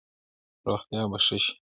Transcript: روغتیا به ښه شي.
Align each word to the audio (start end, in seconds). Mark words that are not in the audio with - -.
روغتیا 0.67 1.01
به 1.11 1.17
ښه 1.25 1.37
شي. 1.43 1.51